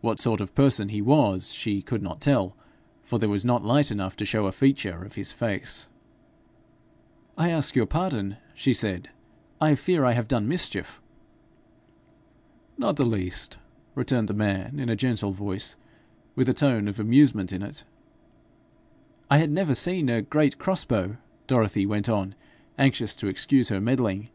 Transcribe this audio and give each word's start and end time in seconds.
What 0.00 0.20
sort 0.20 0.40
of 0.40 0.54
person 0.54 0.90
he 0.90 1.02
was 1.02 1.52
she 1.52 1.82
could 1.82 2.04
not 2.04 2.20
tell, 2.20 2.54
for 3.02 3.18
there 3.18 3.28
was 3.28 3.44
not 3.44 3.64
light 3.64 3.90
enough 3.90 4.14
to 4.18 4.24
show 4.24 4.46
a 4.46 4.52
feature 4.52 5.02
of 5.02 5.16
his 5.16 5.32
face. 5.32 5.88
'I 7.36 7.50
ask 7.50 7.74
your 7.74 7.84
pardon,' 7.86 8.36
she 8.54 8.72
said; 8.72 9.10
'I 9.60 9.74
fear 9.74 10.04
I 10.04 10.12
have 10.12 10.28
done 10.28 10.46
mischief.' 10.46 11.02
'Not 12.78 12.94
the 12.94 13.04
least,' 13.06 13.58
returned 13.96 14.28
the 14.28 14.34
man, 14.34 14.78
in 14.78 14.88
a 14.88 14.94
gentle 14.94 15.32
voice, 15.32 15.74
with 16.36 16.48
a 16.48 16.54
tone 16.54 16.86
of 16.86 17.00
amusement 17.00 17.52
in 17.52 17.60
it. 17.60 17.82
'I 19.32 19.38
had 19.38 19.50
never 19.50 19.74
seen 19.74 20.08
a 20.08 20.22
great 20.22 20.58
cross 20.58 20.84
bow,' 20.84 21.16
Dorothy 21.48 21.86
went 21.86 22.08
on, 22.08 22.36
anxious 22.78 23.16
to 23.16 23.26
excuse 23.26 23.68
her 23.68 23.80
meddling. 23.80 24.28